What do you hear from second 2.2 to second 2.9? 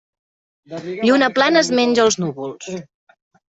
núvols.